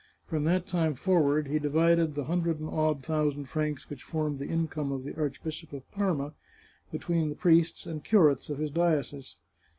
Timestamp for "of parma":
5.83-6.33